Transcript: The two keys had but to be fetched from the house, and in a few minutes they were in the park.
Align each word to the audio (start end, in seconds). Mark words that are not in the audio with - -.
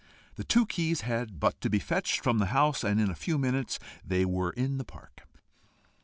The 0.33 0.43
two 0.43 0.65
keys 0.65 1.01
had 1.01 1.39
but 1.39 1.61
to 1.61 1.69
be 1.69 1.77
fetched 1.77 2.23
from 2.23 2.39
the 2.39 2.47
house, 2.47 2.83
and 2.83 2.99
in 2.99 3.11
a 3.11 3.15
few 3.15 3.37
minutes 3.37 3.77
they 4.03 4.25
were 4.25 4.49
in 4.49 4.79
the 4.79 4.83
park. 4.83 5.27